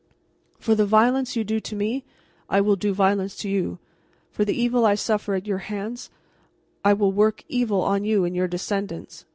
'For 0.57 0.73
the 0.73 0.87
violence 0.87 1.35
you 1.35 1.43
do 1.43 1.59
to 1.59 1.75
me, 1.75 2.03
I 2.49 2.59
will 2.59 2.75
do 2.75 2.91
violence 2.91 3.35
to 3.35 3.47
you. 3.49 3.77
For 4.31 4.43
the 4.43 4.59
evil 4.59 4.83
I 4.83 4.95
suffer 4.95 5.35
at 5.35 5.45
your 5.45 5.59
hands, 5.59 6.09
I 6.83 6.93
will 6.93 7.11
work 7.11 7.43
evil 7.47 7.81
on 7.83 8.03
you 8.03 8.25
and 8.25 8.35
your 8.35 8.47
descendants. 8.47 9.25